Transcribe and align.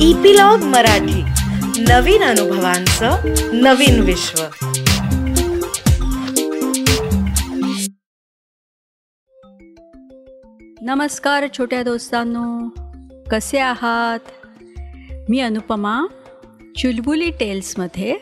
Epilogue 0.00 0.58
Marathi. 0.58 1.22
नवीन 1.82 2.22
अनुभवांचं 2.22 3.16
नवीन 3.52 4.00
विश्व. 4.00 4.42
नमस्कार 10.82 11.46
छोट्या 11.58 11.82
दोस्तांनो. 11.82 12.68
कसे 13.30 13.58
आहात? 13.58 14.18
मी 15.28 15.40
अनुपमा 15.40 16.06
चुलबुली 16.78 17.30
टेल्समध्ये 17.30 18.16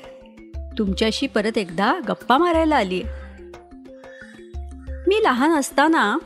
तुमच्याशी 0.78 1.26
परत 1.26 1.58
एकदा 1.58 1.94
गप्पा 2.08 2.38
मारायला 2.38 2.76
आली 2.76 3.02
मी 5.06 5.22
लहान 5.22 5.50
असताना 5.50 6.18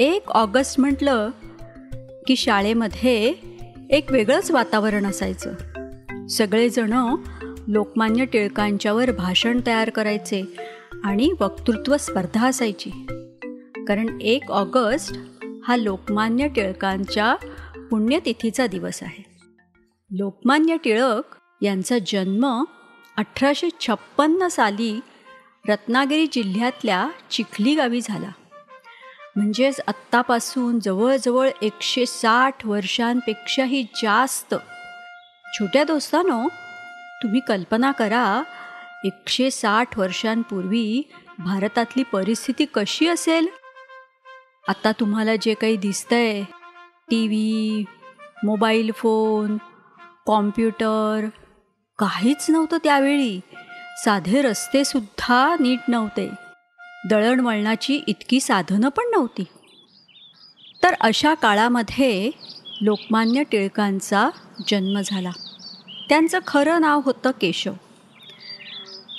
एक 0.00 0.30
ऑगस्ट 0.30 0.80
म्हटलं 0.80 1.30
की 2.26 2.36
शाळेमध्ये 2.36 3.47
एक 3.90 4.12
वेगळंच 4.12 4.50
वातावरण 4.50 5.06
असायचं. 5.06 5.52
सगळेजण 6.26 7.14
लोकमान्य 7.68 8.24
टिळकांच्यावर 8.24 9.10
भाषण 9.10 9.60
तयार 9.66 9.90
करायचे 9.90 10.42
आणि 11.04 11.32
वक्तृत्व 11.40 11.96
स्पर्धा 11.96 12.46
असायची. 12.46 12.90
कारण 13.88 14.20
एक 14.20 14.50
ऑगस्ट 14.50 15.16
हा 15.64 15.76
लोकमान्य 15.76 16.48
टिळकांच्या 16.48 17.36
पुण्यतिथीचा 17.90 18.66
दिवस 18.66 19.02
आहे. 19.02 19.24
लोकमान्य 20.10 20.76
टिळक 20.84 21.36
यांचा 21.62 21.96
जन्म 22.06 22.64
अठराशे 23.16 23.68
छप्पन्न 23.80 24.48
साली 24.48 25.00
रत्नागिरी 25.68 26.26
जिल्ह्यातल्या 26.26 27.08
चिखली 27.30 27.74
गावी 27.74 28.00
झाला. 28.02 28.30
म्हणजेच 29.38 29.80
आत्तापासून 29.88 30.80
जवळजवळ 30.80 31.50
एकशे 31.62 32.06
साठ 32.06 32.66
वर्षांपेक्षाही 32.66 33.82
जास्त. 33.82 34.54
छोट्या 35.54 35.84
दोस्तानो 35.84 36.48
तुम्ही 37.22 37.40
कल्पना 37.40 37.92
करा 37.92 38.42
एकशे 39.04 39.50
साठ 39.50 39.98
वर्षांपूर्वी 39.98 41.12
भारतातली 41.38 42.02
परिस्थिती 42.02 42.64
कशी 42.64 43.08
असेल? 43.08 43.46
आता 44.68 44.92
तुम्हाला 44.92 45.36
जे 45.36 45.54
काही 45.54 45.76
दिसतंय 45.76 46.42
T 47.10 47.26
V 47.26 47.84
mobile 48.44 48.90
phone 48.96 49.56
computer 50.26 51.26
काहीच 51.98 52.46
नव्हतं 52.48 52.76
त्यावेळी. 52.84 53.40
साधे 53.96 54.42
रस्तेसुद्धा 54.42 55.56
नीट 55.60 55.78
नव्हते. 55.88 56.47
दळणवळणाची 57.10 58.00
इतकी 58.06 58.40
साधनं 58.40 58.88
पण 58.88 59.04
नव्हती. 59.10 59.44
तर 60.82 60.94
अशा 61.00 61.34
काळामध्ये 61.34 62.30
लोकमान्य 62.80 63.42
टिळकांचा 63.42 64.28
जन्म 64.68 65.00
झाला. 65.04 65.30
त्यांचं 66.08 66.38
खरं 66.46 66.80
नाव 66.80 67.00
होतं 67.04 67.30
केशव. 67.30 67.72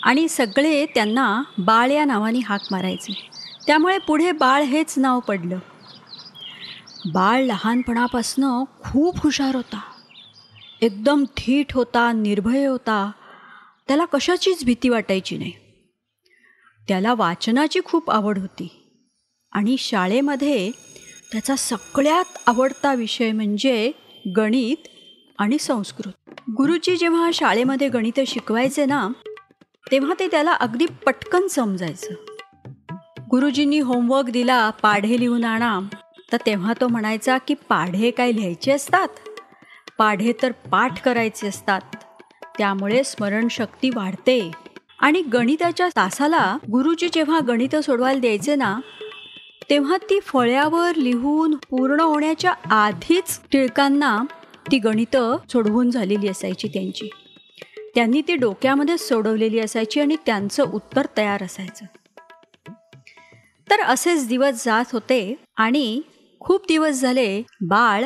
आणि 0.04 0.28
सगळे 0.28 0.86
त्यांना 0.86 1.44
बाळ 1.58 1.92
या 1.92 2.06
नावाने 2.06 2.40
हाक 2.40 2.62
मारायचे. 2.72 3.30
त्यामुळे 3.68 3.98
पुढे 3.98 4.32
बाळ 4.32 4.64
हेच 4.64 4.94
नाव 4.98 5.20
पडलं. 5.20 5.60
बाळ 7.12 7.42
लहानपणापासनं 7.42 8.64
खूप 8.64 9.18
हुशार 9.20 9.56
होता. 9.56 9.82
एकदम 10.82 11.24
थीट 11.38 11.74
होता 11.74 12.12
निर्भय 12.12 12.66
होता. 12.66 13.12
त्याला 13.88 14.06
कशाचीच 14.06 14.66
भीती 14.66 14.90
वाटायची 14.90 15.38
नाही. 15.38 15.52
त्याला 16.90 17.14
वाचनाची 17.14 17.80
खूप 17.86 18.12
आवड 18.12 18.38
होती. 18.38 18.84
आणि 19.52 19.76
शाळेमध्ये 19.80 20.72
त्याचा 21.32 21.56
सगळ्यात 21.56 22.38
आवडता 22.48 22.94
विषय 22.94 23.32
म्हणजे 23.32 23.92
गणित 24.38 24.88
आणि 25.40 25.58
संस्कृत. 25.58 26.12
गुरुजी 26.58 26.98
जेव्हा 26.98 27.30
शाळेमध्ये 27.34 27.90
गणित 27.90 28.20
शिकवायचे 28.28 28.86
ना 28.86 29.10
तेव्हा 29.92 30.14
ते 30.20 30.28
त्याला 30.28 30.54
अगदी 30.54 30.86
पटकन 30.86 31.48
समजायचं. 31.48 32.14
गुरुजींनी 33.32 33.80
होमवर्क 33.80 34.30
दिला 34.30 34.70
पाढे 34.70 35.20
लिहून 35.20 35.44
आणा. 35.44 35.80
तर 36.32 36.38
तेव्हा 36.46 36.74
तो 36.82 36.88
म्हणायचा 36.88 37.38
की 37.38 37.54
पाढे 37.54 38.12
काय 38.12 38.32
लिहायचे 38.32 38.72
असतात? 38.72 39.08
पाढे 39.98 40.34
तर 40.42 40.52
पाठ 40.52 41.04
करायचे 41.04 41.48
असतात. 41.48 41.82
त्यामुळे 42.58 43.04
स्मरणशक्ती 43.04 43.90
वाढते. 43.90 44.52
आणि 45.00 45.22
गणिताच्या 45.22 45.88
तासाला 45.88 46.58
गुरुजी 46.72 47.10
जेव्हा 47.14 47.40
गणित 47.40 47.76
सोडवायला 47.76 48.20
द्यायचे 48.20 48.56
ना 48.56 48.80
तेव्हा 49.70 49.98
ती 49.98 50.20
फळ्यावर 50.20 50.96
लिहून 50.96 51.56
पूर्ण 51.70 52.00
होण्याच्या 52.00 52.54
आधीच 52.70 53.40
टिळकांना 53.52 54.18
ती 54.72 54.80
गणितं 54.80 55.38
सोडवून 55.52 55.90
झालेली 55.90 56.28
असायची 56.28 56.68
त्यांची. 56.68 57.10
त्यांनी 57.96 58.22
ती 58.22 58.36
डोक्यामध्ये 58.36 58.98
सोडवलेली 58.98 59.60
असायची 59.60 60.00
आणि 60.00 60.16
त्यांचं 60.26 60.64
उत्तर 60.64 61.06
तयार 61.18 61.44
असायचं. 61.44 61.86
तर 63.70 63.82
असेच 63.82 64.28
दिवस 64.28 64.66
जात 64.66 64.86
होते 64.92 65.36
आणि 65.58 66.02
खूप 66.40 66.66
दिवस 66.68 67.02
झाले 67.02 67.44
बाळ 67.62 68.06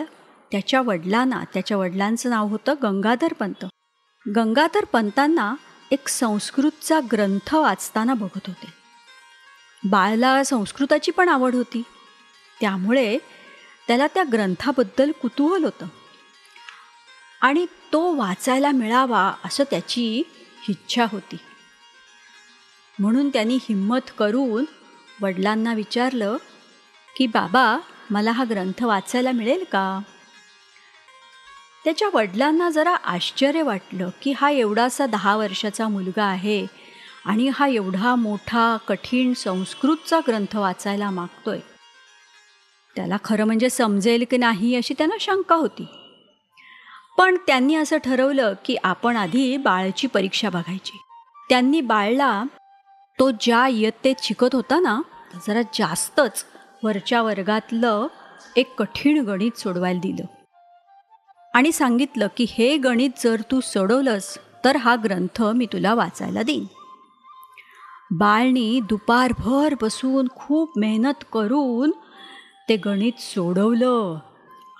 त्याच्या 0.51 0.81
वडिलांना 0.81 1.43
त्याच्या 1.53 1.77
वडिलांचं 1.77 2.29
नाव 2.29 2.47
होतं 2.47 2.73
गंगाधर 2.83 3.33
पंत. 3.33 3.65
गंगाधर 4.25 4.85
पंतांना 4.85 5.53
एक 5.93 6.07
संस्कृतचा 6.07 6.99
ग्रंथ 7.11 7.55
वाचताना 7.55 8.13
बघत 8.13 8.47
होते. 8.47 8.73
बाळला 9.89 10.43
संस्कृताची 10.43 11.11
पण 11.11 11.29
आवड 11.29 11.55
होती. 11.55 11.83
त्यामुळे 12.61 13.17
त्याला 13.87 14.07
त्या 14.07 14.23
ग्रंथाबद्दल 14.31 15.11
कुतूहल 15.11 15.63
होतं. 15.63 15.87
आणि 17.41 17.65
तो 17.93 18.15
वाचायला 18.15 18.71
मिळावा 18.71 19.33
असं 19.45 19.63
त्याची 19.63 20.23
इच्छा 20.69 21.05
होती. 21.11 21.35
म्हणून 22.99 23.29
त्यांनी 23.29 23.55
हिंमत 23.55 24.11
करून 24.17 24.65
वडिलांना 25.21 25.73
विचारलं 25.73 26.37
की 27.17 27.27
बाबा 27.27 27.77
मला 28.09 28.31
हा 28.31 28.43
ग्रंथ 28.49 28.83
वाचायला 28.83 29.31
मिळेल 29.31 29.63
का? 29.71 29.99
त्याच्या 31.83 32.09
वडिलांना 32.13 32.69
जरा 32.69 32.95
आश्चर्य 32.95 33.61
वाटलं 33.61 34.09
की 34.21 34.31
हा 34.31 34.49
एवढासा 34.49 35.05
दहा 35.05 35.35
वर्षाचा 35.35 35.87
मुलगा 35.87 36.23
आहे 36.23 36.65
आणि 37.25 37.49
हा 37.53 37.67
एवढा 37.67 38.15
मोठा 38.15 38.77
कठीण 38.87 39.33
संस्कृतचा 39.33 40.19
ग्रंथ 40.19 40.55
वाचायला 40.55 41.09
मागतोय. 41.09 41.59
त्याला 42.95 43.17
खरं 43.23 43.45
म्हणजे 43.45 43.69
समजेल 43.69 44.25
की 44.31 44.37
नाही 44.37 44.75
अशी 44.75 44.93
त्यांना 44.97 45.15
शंका 45.19 45.55
होती. 45.55 45.85
पण 47.17 47.37
त्यांनी 47.47 47.75
असं 47.75 47.97
ठरवलं 47.97 48.53
की 48.65 48.75
आपण 48.83 49.17
आधी 49.17 49.57
बाळची 49.57 50.07
परीक्षा 50.07 50.49
बघायची. 50.49 50.97
त्यांनी 51.49 51.81
बाळला 51.81 52.43
तो 53.19 53.31
ज्या 53.31 53.67
इयत्तेत 53.67 54.15
शिकत 54.23 54.55
होता 54.55 54.79
ना 54.79 55.01
जरा 55.47 55.61
जास्तच 55.61 56.45
वरच्या 56.83 57.21
वर्गातलं 57.21 58.07
एक 58.55 58.75
कठीण 58.75 59.25
गणित 59.25 59.57
सोडवायला 59.57 59.99
दिलं. 59.99 60.42
आणि 61.53 61.71
सांगितलं 61.71 62.27
की 62.37 62.45
हे 62.49 62.75
गणित 62.77 63.09
जर 63.17 63.41
तू 63.51 63.59
सोडवलंस 63.61 64.37
तर 64.65 64.75
हा 64.75 64.95
ग्रंथ 65.03 65.41
मी 65.55 65.65
तुला 65.65 65.93
वाचायला 65.93 66.43
देईन. 66.43 66.65
बाळनी 68.11 68.79
दुपारभर 68.79 69.73
बसून 69.81 70.27
खूप 70.35 70.77
मेहनत 70.77 71.23
करून 71.33 71.91
ते 72.69 72.75
गणित 72.75 73.19
सोडवलं 73.19 74.19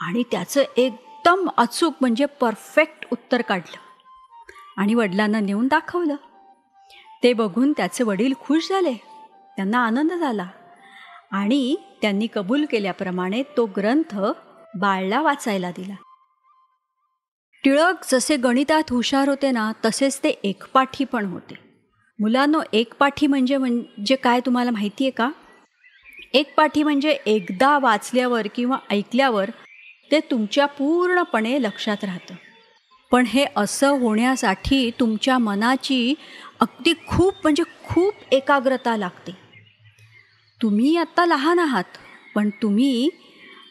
आणि 0.01 0.23
त्याचं 0.31 0.63
एकदम 0.78 1.50
अचूक 1.57 1.94
म्हणजे 2.01 2.25
परफेक्ट 2.41 3.05
उत्तर 3.11 3.41
काढलं 3.41 3.78
आणि 4.81 4.94
वडिलांना 4.94 5.40
नेऊन 5.40 5.67
दाखवलं. 5.67 6.16
ते 7.23 7.34
बघून 7.34 7.72
त्याचे 7.72 8.03
वडील 8.03 8.34
खुश 8.40 8.69
झाले 8.69 8.94
त्यांना 9.55 9.79
आनंद 9.79 10.13
झाला 10.13 10.45
आणि 11.31 11.75
त्यांनी 12.01 12.28
कबूल 12.34 12.66
केल्याप्रमाणे 12.66 13.44
तो 13.57 13.66
ग्रंथ 13.78 14.17
बाळला 14.79 15.22
वाचायला 15.22 15.72
दिला. 15.72 15.93
टिळक 17.63 17.95
जसे 18.11 18.35
गणितात 18.35 18.83
हुशार 18.89 19.29
होते 19.29 19.51
ना 19.51 19.71
तसेच 19.85 20.19
ते 20.23 20.29
एकपाठी 20.29 21.05
पण 21.05 21.25
होते. 21.25 21.55
मुलांनो 22.19 22.61
एकपाठी 22.73 23.27
म्हणजे 23.27 23.57
म्हणजे 23.57 24.15
काय 24.15 24.39
तुम्हाला 24.39 24.71
माहिती 24.71 25.03
आहे 25.03 25.11
का? 25.11 25.29
एकपाठी 26.33 26.83
म्हणजे 26.83 27.09
एकदा 27.25 27.79
वाचल्यावर 27.79 28.47
किंवा 28.55 28.77
ऐकल्यावर 28.89 29.49
ते 30.11 30.19
तुमच्या 30.19 30.65
पूर्णपणे 30.65 31.61
लक्षात 31.61 32.03
राहतं. 32.03 32.35
पण 33.11 33.25
हे 33.25 33.45
असं 33.55 33.89
होण्यासाठी 33.89 34.91
तुमच्या 34.99 35.37
मनाची 35.37 36.13
अगदी 36.59 36.93
खूप 37.07 37.33
म्हणजे 37.43 37.63
खूप 37.87 38.13
एकाग्रता 38.31 38.97
लागते. 38.97 39.31
तुम्ही 40.61 40.97
आत्ता 40.97 41.25
लहान 41.25 41.59
आहात 41.59 41.97
पण 42.35 42.49
तुम्ही 42.49 43.09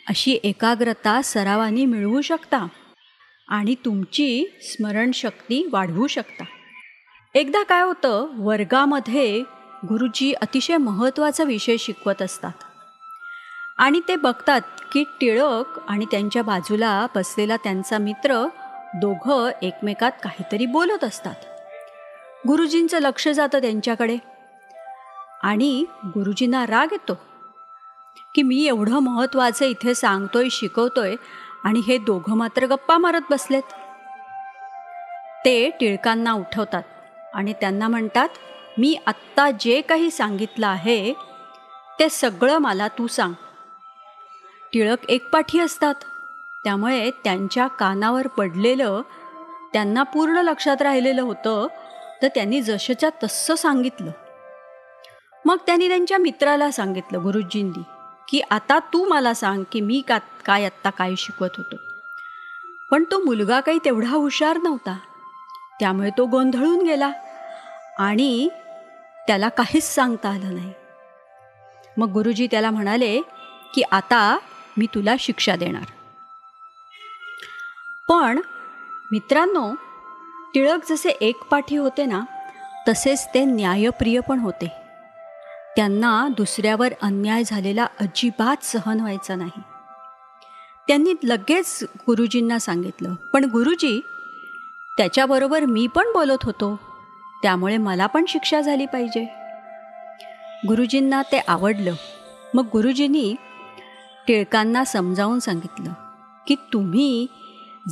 अशी 0.09 0.39
एकाग्रता 0.45 1.23
सरावानी 1.23 1.87
मिळवू 1.87 2.21
शकता. 2.21 2.67
आणि 3.53 3.75
तुमची 3.85 4.59
स्मरणशक्ती 4.63 5.69
वाढवू 5.73 6.07
शकता. 6.07 6.45
एकदा 7.35 7.63
काय 7.63 7.83
होतं 7.83 8.27
वर्गामध्ये 8.39 9.41
गुरुजी 9.89 10.33
अतिशय 10.33 10.77
महत्त्वाचा 10.77 11.45
विषय 11.45 11.77
शिकवत 11.77 12.23
असतात. 12.23 12.53
आणि 13.79 14.01
ते 14.09 14.17
बघतात 14.17 14.61
की 14.93 15.05
टिळक 15.21 15.65
आणि 15.89 16.05
त्यांच्या 16.05 16.43
बाजूला 16.43 17.07
बसलेला 17.15 17.57
त्यांचा 17.57 17.99
मित्र 17.99 18.47
दोघं 18.95 19.51
एकमेकात 19.63 20.13
काहीतरी 20.23 20.67
बोलत 20.67 21.05
असतात. 21.05 21.35
गुरुजींचं 22.49 22.99
लक्ष 22.99 23.29
जातं 23.29 23.59
त्यांच्याकडे. 23.59 24.17
आणि 25.43 25.85
गुरुजींना 26.07 26.67
राग 26.67 26.87
येतो 26.93 27.19
की 28.35 28.43
मी 28.43 28.67
एवढं 28.67 28.99
महत्त्वाचं 28.99 29.65
इथे 29.65 29.95
सांगतोय 29.95 30.49
शिकवतोय 30.51 31.15
आणि 31.65 31.81
हे 31.81 31.99
दोघं 31.99 32.35
मात्र 32.35 32.67
गप्पा 32.67 32.99
मारत 32.99 33.21
बसलेत. 33.31 33.63
ते 35.45 35.71
टिळकांना 35.81 36.33
उठवतात 36.33 36.83
आणि 37.35 37.53
त्यांना 37.53 37.89
म्हणतात 37.89 38.29
मी 38.79 38.97
आत्ता 39.07 39.51
जे 39.51 39.81
काही 39.81 40.11
सांगितलं 40.11 40.67
आहे 40.67 41.13
ते 41.99 42.09
सगळं 42.09 42.59
मला 42.59 42.89
तू 42.89 43.07
सांग. 43.07 43.33
टिळक 44.73 44.99
एकपाठी 45.09 45.61
असतात. 45.61 45.95
त्यामुळे 46.65 47.11
त्यांच्या 47.25 47.67
कानावर 47.67 48.27
पडलेलं 48.27 49.01
त्यांना 49.73 50.03
पूर्ण 50.03 50.39
लक्षात 50.39 50.83
राहिलेलं 50.83 51.23
होतं 51.23 51.67
तर 52.23 52.29
त्यांनी 52.29 52.61
जशाच्या 52.63 53.11
तसं 53.23 53.55
सांगितलं. 53.55 54.11
मग 55.45 55.57
त्यांनी 55.67 55.89
त्यांच्या 55.89 56.19
मित्राला 56.19 56.71
सांगितलं 56.71 57.23
गुरुजींनी 57.23 57.83
की 58.29 58.41
आता 58.51 58.79
तू 58.79 59.05
मला 59.05 59.35
सांग 59.35 59.65
की 59.73 59.81
मी 59.81 60.03
का 60.09 60.19
काय 60.47 60.65
आत्ता 60.65 60.91
काय 60.91 61.15
शिकवत 61.17 61.49
होतो. 61.57 61.77
पण 62.91 63.05
तो 63.05 63.25
मुलगा 63.25 63.61
काही 63.61 63.79
तेवढा 63.85 64.11
हुशार 64.11 64.57
नव्हता. 64.57 64.99
त्यामुळे 65.81 66.11
तो 66.11 66.27
गोंधळून 66.27 66.87
गेला 66.87 67.11
आणि 67.99 68.49
त्याला 69.27 69.49
काहीच 69.49 69.85
सांगता 69.85 70.29
आलं 70.29 70.55
नाही. 70.55 70.73
मग 71.97 72.09
गुरुजी 72.09 72.47
त्याला 72.51 72.71
म्हणाले 72.71 73.21
की 73.75 73.83
आता 73.83 74.39
मी 74.77 74.87
तुला 74.87 75.15
शिक्षा 75.19 75.57
देणार. 75.57 75.85
पण 78.09 78.41
मित्रांनो 79.13 79.75
टिळक 80.55 80.79
जसे 80.89 81.09
एकपाठी 81.09 81.77
होते 81.77 82.05
ना 82.05 82.21
तसेच 82.89 83.29
ते 83.35 83.45
न्यायप्रिय 83.45 84.21
पण 84.21 84.39
होते. 84.39 84.73
त्यांना 85.77 86.29
दुसऱ्यावर 86.37 86.93
अन्याय 87.03 87.43
झालेला 87.45 87.87
अजिबात 88.01 88.65
सहन 88.65 89.01
व्हायचा 89.01 89.35
नाही. 89.35 89.63
त्यांनी 90.93 91.13
लगेच 91.25 91.85
गुरुजींना 92.07 92.59
सांगितलं 92.59 93.15
पण 93.15 93.45
गुरुजी 93.45 94.01
त्याच्याबरोबर 94.97 95.65
मी 95.65 95.87
पण 95.87 96.05
बोलत 96.13 96.43
होतो. 96.43 96.81
त्यामुळे 97.43 97.77
मला 97.77 98.07
पण 98.07 98.25
शिक्षा 98.29 98.61
झाली 98.61 98.87
पाहिजे. 98.87 99.25
गुरुजींना 100.69 101.23
ते 101.23 101.41
आवडलं. 101.49 101.95
मग 102.55 102.65
गुरुजींनी 102.73 103.35
टिळकांना 104.29 104.85
समजावून 104.85 105.39
सांगितलं 105.39 105.93
की 106.47 106.55
तुम्ही 106.73 107.27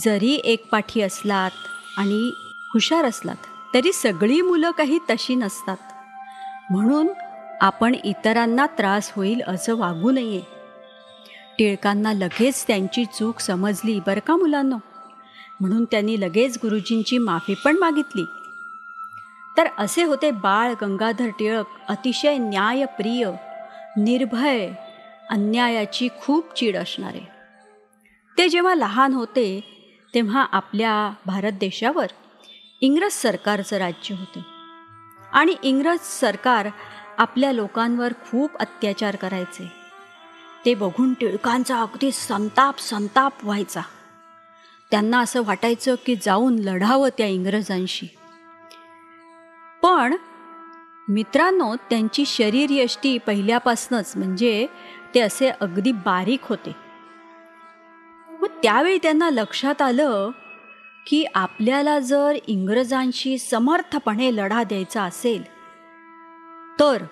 जरी 0.05 0.35
एकपाठी 0.45 1.01
असलात 1.01 1.51
आणि 1.99 2.33
हुशार 2.75 3.05
असलात 3.05 3.75
तरी 3.75 3.93
सगळी 3.93 4.41
मुलं 4.41 4.71
काही 4.71 4.99
तशी 5.11 5.35
नसतात. 5.35 5.77
म्हणून 6.73 7.09
आपण 7.61 7.95
इतरांना 8.05 8.67
त्रास 8.67 9.13
होईल 9.17 9.43
असं 9.47 9.77
वागू 9.77 10.11
नये. 10.11 10.60
टिळकांना 11.61 12.13
लगेच 12.13 12.67
त्यांची 12.67 13.05
चूक 13.05 13.41
समजली 13.41 14.01
बरं 14.01 14.21
का 14.27 14.37
मुलांनो? 14.37 14.77
म्हणून 15.61 15.85
त्यांनी 15.85 16.21
लगेच 16.21 16.59
गुरुजींची 16.63 17.19
माफी 17.19 17.55
पण 17.65 17.77
मागितली. 17.77 18.25
तर 19.57 19.69
असे 19.79 20.05
होते 20.05 20.31
बाळ 20.31 20.73
गंगाधर 20.83 21.29
टिळक 21.29 21.65
अतिशय 21.89 22.39
न्यायप्रिय 22.39 23.31
निर्भय 23.97 24.71
अन्यायाची 25.31 26.09
खूप 26.21 26.55
चीड 26.55 26.77
असणारे. 26.77 27.29
ते 28.39 28.49
जेव्हा 28.49 28.75
लहान 28.75 29.13
होते 29.13 29.61
तेव्हा 30.15 30.47
आपल्या 30.53 31.13
भारत 31.27 31.53
देशावर 31.53 32.07
इंग्रज 32.81 33.13
सरकारचं 33.13 33.77
राज्य 33.77 34.15
होतं. 34.15 34.41
आणि 35.33 35.55
इंग्रज 35.63 35.99
सरकार 35.99 36.69
आपल्या 37.19 37.53
लोकांवर 37.53 38.13
खूप 38.13 38.51
अत्याचार 38.61 39.17
करायचे. 39.17 39.80
ते 40.65 40.75
बघून 40.75 41.15
टिळकांचा 41.15 41.81
अगदी 41.83 42.13
संताप 42.13 42.79
संताप 42.79 43.33
व्हायचा. 43.43 43.81
त्यांना 44.91 45.21
असं 45.21 45.43
वाटायचं 45.45 45.95
की 46.07 46.15
जाऊन 46.23 46.59
लढावं 46.59 47.09
त्या 47.09 47.27
इंग्रजांशी. 47.27 48.07
पण 49.83 50.17
मित्रांनो 51.09 51.77
त्यांची 51.91 52.25
शरीरयष्टी 52.27 53.19
पहिल्यापासूनच 53.19 54.13
म्हणजे 54.17 54.67
ते 55.15 55.21
असे 55.21 55.51
अगदी 55.61 55.93
बारीक 55.93 56.41
होते. 56.43 56.77
व 58.41 58.47
त्यावेळी 58.63 58.99
त्यांना 59.03 59.31
लक्षात 59.31 59.83
आलं 59.83 60.31
की 61.07 61.25
आपल्याला 61.35 61.99
जर 61.99 62.37
इंग्रजांशी 62.47 63.39
समर्थपणे 63.39 64.37
लढा 64.37 64.63
द्यायचा 64.63 65.03
असेल 65.03 65.43
तर 66.81 67.03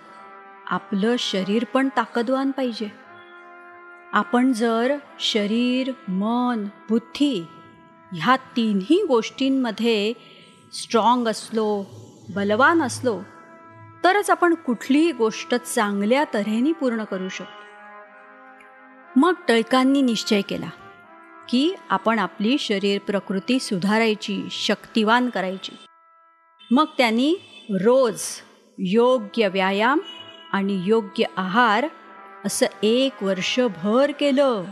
आपलं 0.66 1.16
शरीर 1.18 1.64
पण 1.64 1.88
ताकदवान 1.96 2.50
पाहिजे. 2.50 3.07
आपण 4.12 4.52
जर 4.52 4.96
शरीर 5.20 5.92
मन 6.08 6.64
बुद्धी 6.88 7.44
ह्या 8.12 8.36
तिन्ही 8.36 9.04
गोष्टींमध्ये 9.08 10.12
स्ट्रॉंग 10.72 11.28
असलो 11.28 11.86
बलवान 12.34 12.82
असलो 12.82 13.20
तरच 14.04 14.30
आपण 14.30 14.54
कुठलीही 14.54 15.12
गोष्ट 15.12 15.54
चांगल्या 15.54 16.24
तऱ्हेने 16.34 16.72
पूर्ण 16.72 17.04
करू 17.04 17.28
शकतो. 17.28 17.58
मग 19.16 19.32
टळकांनी 19.48 20.02
निश्चय 20.02 20.40
केला 20.40 20.70
की 21.48 21.74
आपण 21.90 22.18
आपली 22.18 22.58
शरीर 22.58 22.98
प्रकृती 22.98 23.58
सुधारायची 23.58 24.48
शक्तिवान 24.50 25.30
करायची. 25.30 25.76
मग 26.70 26.84
त्यांनी 26.98 27.34
रोज 27.70 28.22
योग्य 28.78 29.48
व्यायाम 29.48 29.98
आणि 30.52 30.82
योग्य 30.84 31.24
आहार 31.36 31.86
असं 32.44 32.66
एक 32.82 33.22
वर्षभर 33.22 34.10
केलं. 34.20 34.64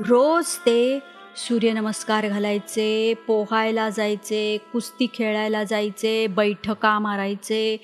रोज 0.00 0.46
ते 0.46 1.00
सूर्यनमस्कार 1.36 2.28
घालायचे 2.28 3.14
पोहायला 3.26 3.90
जायचे 3.90 4.58
कुस्ती 4.72 5.06
खेळायला 5.14 5.64
जायचे 5.64 6.26
बैठका 6.26 6.98
मारायचे 6.98 7.76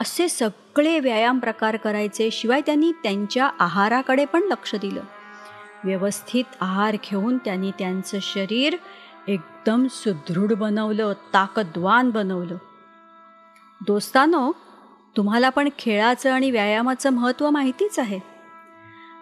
असे 0.00 0.28
सगळे 0.28 1.00
व्यायाम 1.00 1.38
प्रकार 1.38 1.76
करायचे 1.76 2.30
शिवाय 2.32 2.60
त्यांनी 2.60 2.92
त्यांच्या 2.92 3.50
आहाराकडे 3.58 4.24
पण 4.24 4.42
लक्ष 4.42 4.74
दिलं. 4.74 5.00
व्यवस्थित 5.84 6.44
आहार 6.60 6.96
घेऊन 7.10 7.38
त्यांनी 7.38 7.70
त्यांचं 7.70 8.18
शरीर 8.22 8.76
एकदम 9.28 9.86
सुदृढ 9.86 10.52
बनवलं 10.52 11.12
ताकदवान 11.34 12.10
बनवलं. 12.10 12.56
दोस्तानो 13.86 14.52
तुम्हाला 15.16 15.48
पण 15.48 15.68
खेळाचं 15.78 16.32
आणि 16.32 16.50
व्यायामाचं 16.50 17.10
महत्त्व 17.10 17.50
माहितीच 17.50 17.98
आहे. 17.98 18.29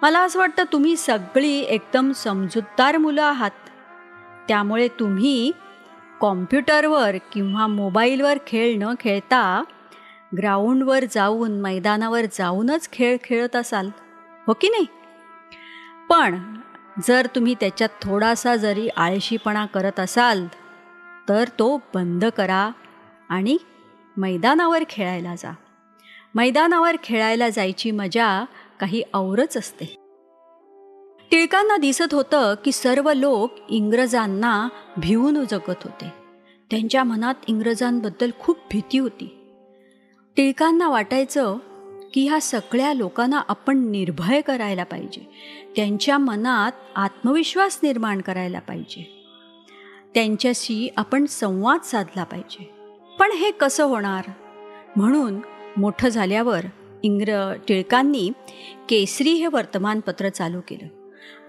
मला 0.02 0.20
असं 0.20 0.38
वाटतं 0.38 0.62
तुम्ही 0.72 0.96
सगळी 0.96 1.58
एकदम 1.58 2.12
समजूतदार 2.12 2.96
मुलं 2.96 3.22
आहात. 3.22 3.50
त्यामुळे 4.48 4.88
तुम्ही 4.88 5.52
कॉम्प्युटरवर 6.20 7.16
किंवा 7.32 7.66
मोबाईलवर 7.66 8.38
खेळ 8.46 8.78
न 8.78 8.94
खेळता 9.00 9.62
ग्राउंडवर 10.36 11.04
जाऊन 11.10 11.60
मैदानावर 11.60 12.20
जाऊनच 12.32 12.92
खेळ 12.92 13.16
खेळत 13.24 13.56
असाल. 13.56 13.90
हो 14.46 14.52
की 14.52 14.68
नाही? 14.68 14.86
पण 16.10 16.54
जर 17.08 17.26
तुम्ही 17.34 17.54
त्याच्यात 17.54 17.90
थोडासा 18.02 18.56
जरी 18.56 18.88
आळशीपणा 18.88 19.66
करत 19.66 20.00
असाल 20.00 20.46
तर 21.28 21.48
तो 21.48 21.76
बंद 21.76 22.24
करा 22.24 22.70
आणि 23.28 23.58
मैदानावर 24.16 24.82
खेळायला 24.90 25.34
जा. 25.34 25.52
मैदानावर 26.34 26.96
खेळायला 27.04 27.48
जायची 27.48 27.90
मजा 27.90 28.44
काही 28.80 29.02
औरच 29.14 29.56
असते. 29.56 29.84
टिळकांना 31.30 31.76
दिसत 31.76 32.14
होतं 32.14 32.54
की 32.64 32.72
सर्व 32.72 33.12
लोक 33.12 33.52
इंग्रजांना 33.68 34.68
भिवून 34.96 35.34
जगत 35.34 35.60
होते. 35.68 36.12
त्यांच्या 36.70 37.04
मनात 37.04 37.34
इंग्रजांबद्दल 37.46 38.30
खूप 38.38 38.56
भीती 38.72 38.98
होती. 38.98 39.34
टिळकांना 40.36 40.88
वाटायचं 40.88 41.56
की 42.14 42.28
ह्या 42.28 42.40
सगळ्या 42.40 42.94
लोकांना 42.94 43.42
आपण 43.48 43.90
निर्भय 43.90 44.40
करायला 44.40 44.84
पाहिजे. 44.84 45.30
त्यांच्या 45.76 46.18
मनात 46.18 46.72
आत्मविश्वास 46.96 47.80
निर्माण 47.82 48.20
करायला 48.20 48.58
पाहिजे. 48.58 49.26
त्यांच्याशी 50.14 50.88
आपण 50.96 51.24
संवाद 51.24 51.80
साधला 51.80 52.24
पाहिजे. 52.24 52.74
पण 53.18 53.32
हे 53.32 53.50
कसं 53.50 53.84
होणार? 53.84 54.24
म्हणून 54.96 55.40
मोठं 55.76 56.08
झाल्यावर 56.08 56.60
इंग्र 57.02 57.54
टिळकांनी 57.68 58.30
केसरी 58.88 59.32
हे 59.32 59.46
वर्तमानपत्र 59.46 60.28
चालू 60.28 60.60
केलं. 60.68 60.88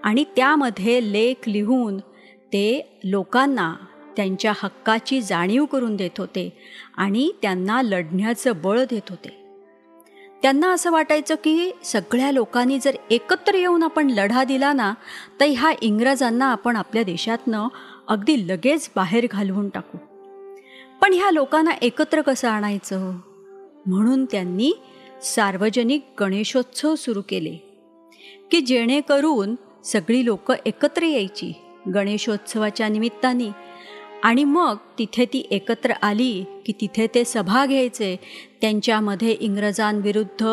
आणि 0.02 0.24
त्यामध्ये 0.36 1.12
लेख 1.12 1.48
लिहून 1.48 1.98
ते 2.46 2.98
लोकांना 3.04 3.74
त्यांच्या 4.16 4.52
हक्काची 4.62 5.22
जाणीव 5.22 5.64
करून 5.64 5.96
देत 5.96 6.18
होते 6.18 6.52
आणि 6.96 7.32
त्यांना 7.42 7.82
लढण्याचं 7.82 8.52
बळ 8.62 8.80
देत 8.90 9.10
होते. 9.10 9.36
त्यांना 10.42 10.72
असं 10.72 10.90
वाटायचं 10.90 11.34
की 11.34 11.70
सगळ्या 11.84 12.30
लोकांनी 12.30 12.78
जर 12.78 12.96
एकत्र 13.10 13.54
येऊन 13.54 13.82
आपण 13.82 14.06
लढा 14.10 14.44
दिला 14.44 14.72
ना 14.72 14.94
तर 15.40 15.44
ह्या 15.44 15.72
इंग्रजांना 15.82 16.52
आपण 16.52 16.76
आपल्या 16.76 17.02
देशातनं 17.02 17.68
अगदी 18.08 18.48
लगेच 18.48 18.90
बाहेर 18.96 19.26
घालवून 19.30 19.68
टाकू. 19.68 19.98
पण 21.02 21.12
ह्या 21.12 21.30
लोकांना 21.30 21.70
एकत्र 21.70 22.20
कसं 22.20 22.48
आणायचं? 22.48 23.12
म्हणून 23.86 24.24
त्यांनी 24.24 24.72
सार्वजनिक 25.22 26.06
गणेशोत्सव 26.20 26.94
सुरू 26.94 27.22
केले 27.28 27.56
की 28.50 28.60
जेणेकरून 28.60 29.54
सगळी 29.84 30.24
लोक 30.24 30.52
एकत्र 30.66 31.02
यायची 31.02 31.52
गणेशोत्सवाच्या 31.94 32.88
निमित्ताने. 32.88 33.50
आणि 34.22 34.44
मग 34.44 34.76
तिथे 34.98 35.24
ती 35.24 35.46
एकत्र 35.50 35.90
आली 35.90 36.44
की 36.66 36.72
तिथे 36.80 37.06
ते 37.14 37.24
सभा 37.24 37.66
घ्यायचे. 37.66 38.16
त्यांच्यामध्ये 38.60 39.36
इंग्रजांविरुद्ध 39.40 40.46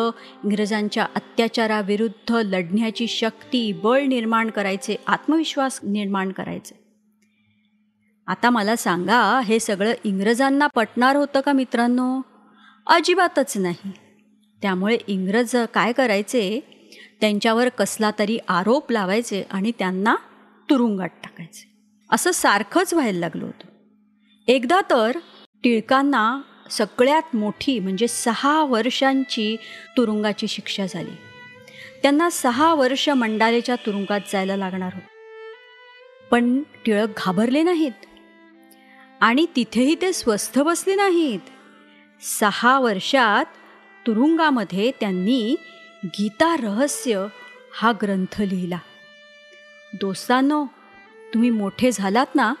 इंग्रजांच्या 0.44 1.06
अत्याचाराविरुद्ध 1.14 2.32
लढण्याची 2.32 3.06
शक्ती 3.06 3.72
बळ 3.72 4.00
निर्माण 4.00 4.50
करायचे 4.50 4.96
आत्मविश्वास 5.06 5.80
निर्माण 5.82 6.32
करायचे. 6.32 6.78
आता 8.26 8.50
मला 8.50 8.76
सांगा 8.76 9.40
हे 9.40 9.60
सगळं 9.60 9.92
इंग्रजांना 10.04 10.66
पटणार 10.66 11.16
होतं 11.16 11.40
का 11.40 11.52
मित्रांनो? 11.52 12.20
अजिबातच 12.86 13.56
नाही. 13.56 13.92
त्यामुळे 14.62 14.98
इंग्रज 15.06 15.56
काय 15.74 15.92
करायचे? 15.92 16.60
त्यांच्यावर 17.20 17.68
कसला 17.68 18.10
तरी 18.18 18.38
आरोप 18.48 18.92
लावायचे 18.92 19.42
आणि 19.50 19.72
त्यांना 19.78 20.16
तुरुंगात 20.70 21.08
टाकायचे. 21.08 21.68
असं 22.12 22.30
सारखंच 22.32 22.94
व्हायला 22.94 23.18
लागलं 23.18 23.44
होतं. 23.44 23.66
एकदा 24.46 24.80
तर 24.90 25.18
टिळकांना 25.64 26.40
सगळ्यात 26.70 27.36
मोठी 27.36 27.78
म्हणजे 27.78 28.08
सहा 28.08 28.64
वर्षांची 28.64 29.56
तुरुंगाची 29.96 30.48
शिक्षा 30.48 30.86
झाली. 30.86 31.16
त्यांना 32.02 32.30
सहा 32.30 32.74
वर्ष 32.74 33.08
मंडालेच्या 33.08 33.74
तुरुंगात 33.74 34.20
जायला 34.32 34.56
लागणार 34.56 34.90
होत. 34.94 35.02
पण 36.30 36.62
टिळक 36.86 37.08
घाबरले 37.16 37.62
नाहीत. 37.62 37.92
आणि 39.20 39.46
तिथेही 39.56 39.94
ते 39.94 40.12
स्वस्थ 40.12 40.58
बसले 40.58 40.94
नाहीत. 40.94 41.40
सहा 42.40 42.80
वर्षात 42.80 43.44
तुरुंगामध्ये 44.08 44.92
त्यांनी 45.00 45.56
गीता 46.04 46.56
रहस्य 46.56 47.26
हा 47.74 47.92
ग्रंथ 47.92 48.40
लिहिला. 48.40 48.78
दोस्तांनो 49.92 50.66
तुम्ही 51.34 51.50
मोठे 51.50 51.92
झालात 51.92 52.26
ना 52.34 52.54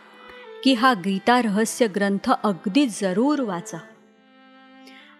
की 0.64 0.72
हा 0.74 0.94
गीता 0.94 1.42
रहस्य 1.42 1.86
ग्रंथ 1.86 2.30
अगदी 2.44 2.86
जरूर 2.86 3.40
वाचा. 3.40 3.78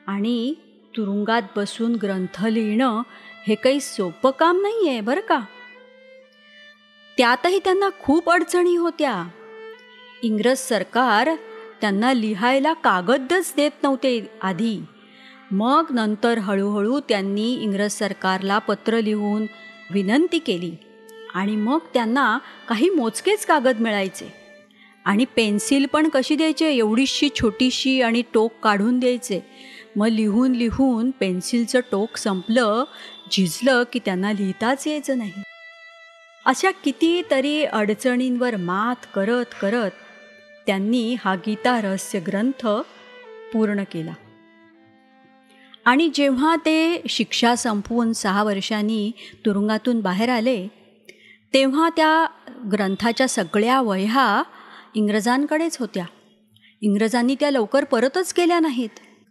आणि 0.07 0.55
तुरुंगात 0.97 1.43
बसून 1.57 1.95
ग्रंथ 1.95 2.45
लिहिणं 2.45 3.03
हे 3.47 3.55
काही 3.55 3.81
सोपं 3.81 4.31
काम 4.31 4.63
नाही 4.63 4.89
आहे 4.89 5.01
बरं 5.01 5.21
का? 5.21 5.41
त्यातही 7.17 7.59
त्यांना 7.59 7.89
खूप 8.03 8.31
अडचणी 8.31 8.77
होत्या. 8.77 9.29
इंग्रज 10.23 10.59
सरकार 10.59 11.31
त्यांना 11.81 12.13
लिहायला 12.13 12.73
कागदच 12.73 13.53
देत 13.57 13.83
नव्हते 13.83 14.31
आधी. 14.43 14.81
मग 15.51 15.85
नंतर 15.91 16.39
हळूहळू 16.39 17.01
त्यांनी 17.01 17.55
इंग्रज 17.55 17.91
सरकारला 17.91 18.59
पत्र 18.59 19.01
लिहून 19.01 19.47
विनंती 19.91 20.39
केली 20.39 20.73
आणि 21.35 21.57
मग 21.57 21.79
त्यांना 21.95 22.39
काही 22.69 22.91
मोजकेच 22.91 23.47
कागद 23.47 23.81
मिळायचे. 23.81 24.33
आणि 25.05 25.25
पेन्सिल 25.25 25.87
पण 25.87 26.09
कशी 26.09 26.37
द्यायचे? 26.37 26.73
एवढीशी 26.73 27.29
छोटीशी 27.41 28.03
आणि 28.03 28.23
टोक 28.35 28.53
काढून 28.63 28.99
द्यायचे. 28.99 29.41
मग 29.97 30.07
लिहून 30.07 30.53
लिहून 30.53 31.11
पेन्सिलचं 31.11 31.81
टोक 31.93 32.17
संपलं 32.17 32.85
झिजलं 33.33 33.83
की 33.93 33.99
त्यांना 34.05 34.33
लिहिताच 34.33 34.87
यायचं 34.87 35.19
नाही. 35.19 35.33
अशा 36.47 36.71
कितीतरी 36.71 37.65
अडचणींवर 37.65 38.57
मात 38.57 39.07
करत 39.15 39.45
करत 39.63 39.91
त्यांनी 40.67 41.17
हा 41.25 41.35
गीता 41.35 41.81
रहस्य 41.81 42.21
ग्रंथ 42.21 42.67
पूर्ण 43.53 43.83
केला. 43.83 44.13
आणि 45.89 46.11
जेव्हा 46.15 46.57
ते 46.57 47.03
शिक्षा 47.09 47.55
संपवून 47.55 48.13
सहा 48.13 48.43
वर्षांनी 48.43 49.13
तुरुंगातून 49.47 50.01
बाहेर 50.01 50.29
आले 50.29 50.69
तेव्हा 51.55 51.89
त्या 51.89 52.27
ग्रंथाच्या 52.73 53.29
सगळ्या 53.29 53.81
वह्या 53.81 54.43
इंग्रजांकडेच 54.95 55.77
होत्या. 55.79 56.05
इंग्रजांनी 56.81 57.37
त्या 57.41 57.51
लवकर 57.51 57.85
परतच 57.85 58.33
केल्या 58.33 58.61
नाहीत. 58.61 58.89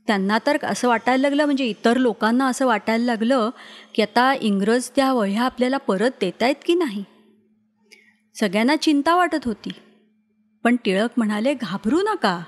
त्यांना 0.08 0.38
तर 0.46 0.58
असं 0.64 0.88
वाटायला 0.88 1.22
लागलं 1.22 1.46
म्हणजे 1.46 1.66
इतर 1.66 1.98
लोकांना 1.98 2.48
असं 2.48 2.66
वाटायला 2.66 3.06
लागलं 3.06 3.50
की 3.96 4.02
आता 4.02 4.34
इंग्रज 4.42 4.90
त्या 4.90 5.14
वह्या 5.14 5.44
आपल्याला 5.44 5.78
परत 5.78 6.12
देत 6.22 6.44
आहेत 6.44 6.56
की 6.66 6.74
नाही? 6.74 7.04
सगळ्यांना 8.40 8.76
चिंता 8.76 9.16
वाटत 9.16 9.46
होती. 9.46 9.70
पण 10.64 10.76
टिळक 10.86 11.10
म्हणाले 11.18 11.54
घाबरू 11.54 12.02
नका. 12.02 12.44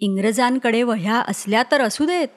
इंग्रजांकडे 0.00 0.82
वह्या 0.82 1.14
असल्या 1.14 1.62
तर 1.72 1.80
असू 1.80 2.06
देत. 2.06 2.28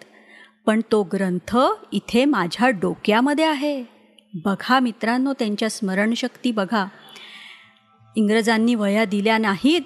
पण 0.67 0.81
तो 0.91 1.03
ग्रंथ 1.03 1.57
इथे 1.91 2.25
माझ्या 2.25 2.69
डोक्यामध्ये 2.69 3.45
आहे. 3.45 3.83
बघा 4.45 4.79
मित्रांनो 4.79 5.33
त्यांच्या 5.33 5.69
स्मरणशक्ती 5.69 6.51
बघा. 6.51 6.85
इंग्रजांनी 8.15 8.75
वह्या 8.75 9.05
दिल्या 9.05 9.37
नाहीत 9.37 9.81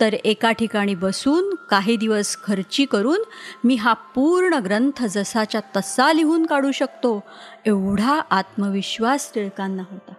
तर 0.00 0.12
एका 0.12 0.52
ठिकाणी 0.52 0.94
बसून 0.94 1.54
काही 1.70 1.96
दिवस 1.96 2.36
खर्ची 2.42 2.84
करून 2.84 3.18
मी 3.64 3.74
हा 3.74 3.92
पूर्ण 3.92 4.54
ग्रंथ 4.54 5.04
जसाच्या 5.04 5.60
तसा 5.76 6.12
लिहून 6.12 6.46
काढू 6.46 6.72
शकतो 6.72 7.22
एवढा 7.66 8.22
आत्मविश्वास 8.30 9.32
टिळकांना 9.34 9.82
होता. 9.90 10.14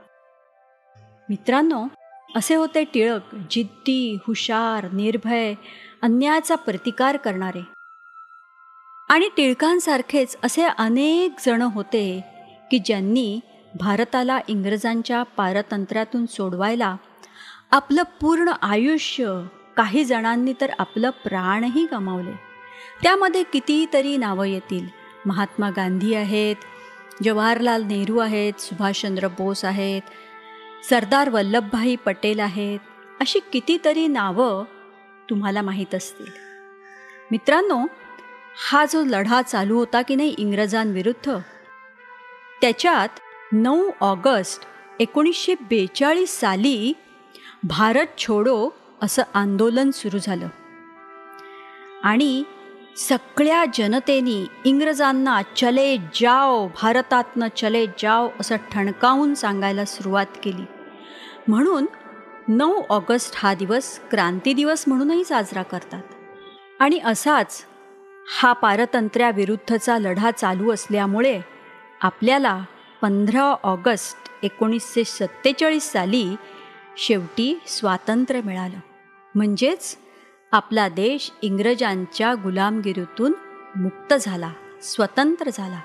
मित्रांनो 1.29 1.85
असे 2.35 2.55
होते 2.55 2.83
टिळक 2.83 3.35
जिद्दी 3.35 4.17
हुशार 4.27 4.91
निर्भय 4.91 5.53
अन्यायाचा 6.01 6.55
प्रतिकार 6.55 7.17
करणारे. 7.17 7.74
आणि 9.09 9.29
टिळकांसारखेच 9.37 10.37
असे 10.43 10.63
अनेक 10.77 11.39
जण 11.45 11.61
होते 11.61 12.23
की 12.71 12.79
ज्यांनी 12.79 13.39
भारताला 13.79 14.39
इंग्रजांच्या 14.47 15.23
पारतंत्र्यातून 15.23 16.25
सोडवायला 16.25 16.95
आपलं 17.71 18.03
पूर्ण 18.21 18.51
आयुष्य 18.61 19.33
काही 19.77 20.03
जणांनी 20.05 20.53
तर 20.61 20.71
आपलं 20.79 21.09
प्राणही 21.09 21.85
गमावले. 21.91 22.31
त्यामध्ये 23.03 23.43
कितीतरी 23.43 24.15
नावं 24.17 24.45
येतील. 24.45 24.87
महात्मा 25.25 25.69
गांधी 25.69 26.13
आहेत 26.15 26.55
जवाहरलाल 27.23 27.83
नेहरू 27.83 28.17
आहेत 28.17 28.59
सुभाषचंद्र 28.59 29.27
बोस 29.27 29.63
आहेत 29.65 30.01
सरदार 30.89 31.29
वल्लभभाई 31.29 31.95
पटेल 31.95 32.39
आहेत. 32.39 32.79
अशी 33.19 33.39
कितीतरी 33.53 34.07
नावं 34.07 34.63
तुम्हाला 35.29 35.61
माहीत 35.61 35.95
असतील. 35.95 36.31
मित्रांनो 37.31 37.85
हा 38.57 38.85
जो 38.85 39.03
लढा 39.03 39.41
चालू 39.41 39.77
होता 39.77 40.01
की 40.01 40.15
नाही 40.15 40.35
इंग्रजांविरुद्ध? 40.37 41.37
त्याच्यात 42.61 43.09
नऊ 43.51 43.89
ऑगस्ट 44.01 44.61
एकोणीसशे 44.99 45.55
बेचाळीस 45.55 46.39
साली 46.39 46.93
भारत 47.63 48.05
छोडो 48.17 48.69
असं 49.01 49.23
आंदोलन 49.33 49.91
सुरू 49.91 50.17
झालं. 50.17 50.47
आणि 52.03 52.43
सगळ्या 52.97 53.65
जनतेनी 53.73 54.45
इंग्रजांना 54.65 55.41
चले 55.41 55.97
जाओ 55.97 56.67
भारतातनं 56.67 57.47
चले 57.57 57.85
जाओ 57.87 58.29
असं 58.39 58.55
ठणकावून 58.55 59.33
सांगायला 59.33 59.85
सुरुवात 59.85 60.25
केली. 60.43 60.65
म्हणून 61.47 61.85
नऊ 62.47 62.81
ऑगस्ट 62.89 63.33
हा 63.37 63.53
दिवस 63.53 63.99
क्रांती 63.99 64.53
दिवस 64.53 64.83
म्हणूनही 64.87 65.23
साजरा 65.23 65.63
करतात. 65.63 66.01
आणि 66.79 66.99
असाच 67.05 67.65
हा 68.27 68.53
पारतंत्र्याविरुद्धचा 68.53 69.97
लढा 69.97 70.31
चालू 70.31 70.71
असल्यामुळे 70.71 71.41
आपल्याला 72.01 72.63
पंधरा 73.01 73.55
ऑगस्ट 73.63 74.17
एकोणीसशे 74.43 75.03
सत्तेचाळीस 75.03 75.91
साली 75.91 76.35
शेवटी 76.97 77.59
स्वातंत्र्य 77.67 78.41
मिळालं. 78.41 78.79
म्हणजेच 79.35 79.97
आपला 80.51 80.89
देश 80.89 81.31
इंग्रजांच्या 81.41 82.33
गुलामगिरीतून 82.33 83.33
मुक्त 83.75 84.13
झाला 84.13 84.51
स्वतंत्र 84.81 85.49
झाला. 85.53 85.79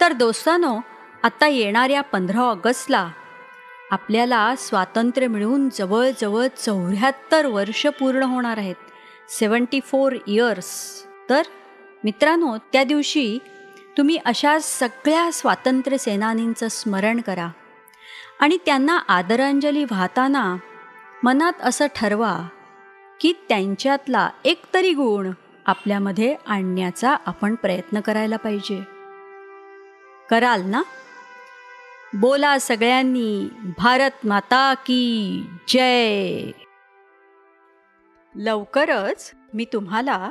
तर 0.00 0.12
दोस्तानो 0.12 0.78
आता 1.22 1.48
येणाऱ्या 1.48 2.00
पंधरा 2.00 2.40
ऑगस्टला 2.40 3.10
आपल्याला 3.90 4.54
स्वातंत्र्य 4.58 5.26
मिळून 5.26 5.68
जवळजवळ 5.68 6.46
चौऱ्याहत्तर 6.56 7.46
वर्ष 7.46 7.86
पूर्ण 7.86 8.22
होणार 8.22 8.56
आहेत. 8.56 8.74
सेवन्टी 9.28 9.80
फोर 9.80 10.16
इयर्स 10.26 11.02
तर 11.30 11.42
मित्रांनो 12.04 12.56
त्या 12.72 12.84
दिवशी 12.84 13.38
तुम्ही 13.98 14.18
अशा 14.24 14.58
सगळ्या 14.58 15.32
स्वातंत्र्य 15.32 15.98
सेनानींचं 15.98 16.68
स्मरण 16.68 17.20
करा 17.20 17.48
आणि 18.40 18.58
त्यांना 18.66 18.98
आदरांजली 19.08 19.84
वाहताना 19.84 20.56
मनात 21.24 21.52
असं 21.60 21.86
ठरवा 21.96 22.48
की 23.20 23.32
त्यांच्यातला 23.48 24.30
एक 24.44 24.62
तरी 24.74 24.92
गुण 24.92 25.30
आपल्यामध्ये 25.66 26.36
आणण्याचा 26.46 27.16
आपण 27.26 27.54
प्रयत्न 27.54 28.00
करायला 28.00 28.36
पाहिजे. 28.36 28.82
कराल 30.30 30.62
ना? 30.62 30.82
बोला 32.14 32.58
सगळ्यांनी 32.58 33.48
भारत 33.78 34.26
माता 34.26 34.74
की 34.74 35.42
जय! 35.68 36.50
लवकरच 38.34 39.32
मी 39.54 39.64
तुम्हाला 39.72 40.30